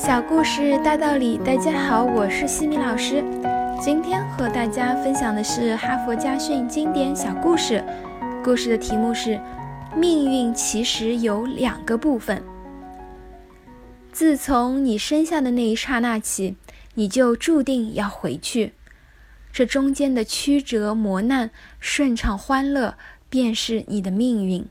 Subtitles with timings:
[0.00, 3.22] 小故事大道理，大家好，我是西米老师。
[3.82, 7.82] 今天和大家分享的是哈佛家训经典小故事。
[8.44, 9.40] 故事的题目是：
[9.96, 12.40] 命运其实有两个部分。
[14.12, 16.54] 自从你生下的那一刹那起，
[16.94, 18.74] 你就注定要回去。
[19.52, 22.94] 这中间的曲折磨难、顺畅欢乐，
[23.28, 24.64] 便是你的命运。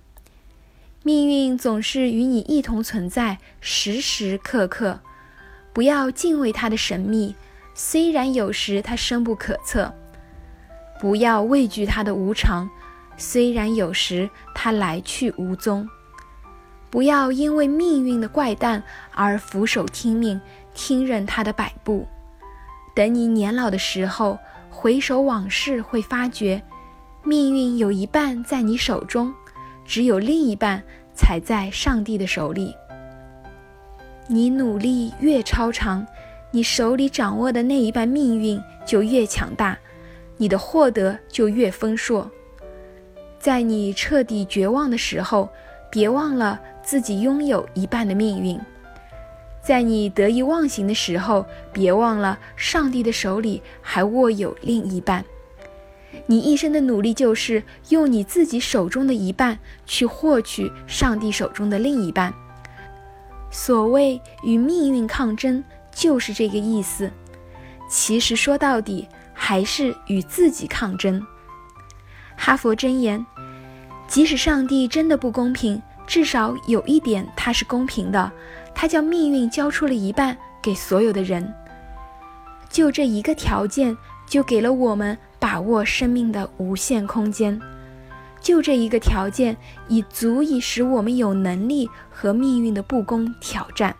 [1.04, 5.02] 命运总是与你一同存在，时时刻刻。
[5.77, 7.36] 不要敬畏它的神秘，
[7.76, 9.94] 虽然有时它深不可测；
[11.00, 12.67] 不要畏惧它的无常，
[13.16, 15.88] 虽然有时它来去无踪。
[16.90, 18.81] 不要因为命运的怪诞
[19.13, 20.41] 而俯首听命，
[20.73, 22.08] 听任它的摆布。
[22.95, 24.39] 等你年老的时候，
[24.72, 26.59] 回首往事，会发觉，
[27.23, 29.31] 命运有一半在你手中，
[29.86, 30.81] 只有另一半
[31.14, 32.73] 才在上帝的手里。
[34.30, 36.06] 你努力越超常，
[36.52, 39.78] 你手里掌握的那一半命运就越强大，
[40.36, 42.30] 你的获得就越丰硕。
[43.39, 45.48] 在你彻底绝望的时候，
[45.89, 48.59] 别忘了自己拥有一半的命运；
[49.61, 55.23] 在你得意忘形的时候，别忘了上帝的手里还握有另一半。
[56.25, 62.33] 你一生的努力就是用你自己手中的一半去获取上帝手中的另一半。
[63.58, 67.11] 所谓与命运抗争，就是这个意思。
[67.89, 71.25] 其实说到底，还是与自己抗争。
[72.36, 73.25] 哈佛箴言：
[74.08, 78.31] 即使上帝真的不公平，至少有一点他是公平的，
[78.75, 81.52] 他将命运交出了一半给所有的人。
[82.69, 87.59] 就这一个条件，就给了我们把握生命的无限空间。
[88.41, 89.55] 就这一个条件，
[89.88, 93.95] 已足以使我们有能力和命运的不公挑战。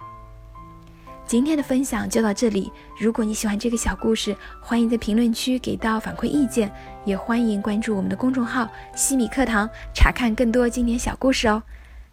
[1.26, 2.72] 今天的分享就到这里。
[2.98, 6.72] 如果你喜欢这个小故事，欢迎在评论区给到反馈意见，
[7.04, 11.64] 也欢迎关注我们的公众号“西米课堂”，查看更多经典小故事哦。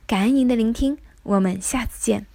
[0.04, 2.33] 感恩您的聆听，我们下次见。